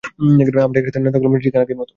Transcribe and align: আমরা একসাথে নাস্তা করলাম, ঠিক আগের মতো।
আমরা 0.65 0.77
একসাথে 0.79 0.99
নাস্তা 0.99 1.19
করলাম, 1.19 1.41
ঠিক 1.45 1.55
আগের 1.55 1.77
মতো। 1.77 1.89